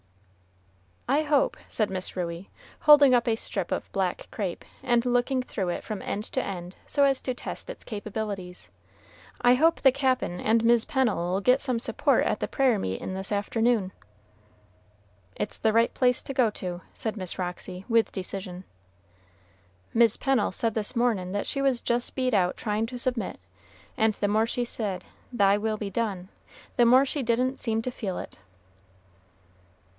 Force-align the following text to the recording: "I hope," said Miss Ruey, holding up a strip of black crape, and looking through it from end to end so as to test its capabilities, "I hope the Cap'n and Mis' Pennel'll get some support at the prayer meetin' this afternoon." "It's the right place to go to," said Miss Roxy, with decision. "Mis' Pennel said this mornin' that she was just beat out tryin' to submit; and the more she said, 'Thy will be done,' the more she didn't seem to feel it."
"I 1.07 1.23
hope," 1.23 1.57
said 1.67 1.91
Miss 1.91 2.15
Ruey, 2.15 2.49
holding 2.79 3.13
up 3.13 3.27
a 3.27 3.35
strip 3.35 3.71
of 3.71 3.91
black 3.91 4.27
crape, 4.31 4.65
and 4.81 5.05
looking 5.05 5.43
through 5.43 5.69
it 5.69 5.83
from 5.83 6.01
end 6.01 6.23
to 6.31 6.41
end 6.41 6.75
so 6.87 7.03
as 7.03 7.21
to 7.21 7.33
test 7.35 7.69
its 7.69 7.83
capabilities, 7.83 8.69
"I 9.41 9.55
hope 9.55 9.81
the 9.81 9.91
Cap'n 9.91 10.39
and 10.39 10.63
Mis' 10.63 10.85
Pennel'll 10.85 11.41
get 11.41 11.61
some 11.61 11.79
support 11.79 12.23
at 12.23 12.39
the 12.39 12.47
prayer 12.47 12.79
meetin' 12.79 13.13
this 13.13 13.31
afternoon." 13.31 13.91
"It's 15.35 15.59
the 15.59 15.73
right 15.73 15.93
place 15.93 16.23
to 16.23 16.33
go 16.33 16.49
to," 16.51 16.81
said 16.93 17.15
Miss 17.17 17.37
Roxy, 17.37 17.85
with 17.87 18.13
decision. 18.13 18.63
"Mis' 19.93 20.17
Pennel 20.17 20.51
said 20.53 20.73
this 20.73 20.95
mornin' 20.95 21.33
that 21.33 21.45
she 21.45 21.61
was 21.61 21.81
just 21.81 22.15
beat 22.15 22.33
out 22.33 22.57
tryin' 22.57 22.87
to 22.87 22.97
submit; 22.97 23.37
and 23.97 24.15
the 24.15 24.29
more 24.29 24.47
she 24.47 24.65
said, 24.65 25.03
'Thy 25.31 25.57
will 25.57 25.77
be 25.77 25.91
done,' 25.91 26.29
the 26.77 26.85
more 26.85 27.05
she 27.05 27.21
didn't 27.21 27.59
seem 27.59 27.81
to 27.83 27.91
feel 27.91 28.17
it." 28.17 28.39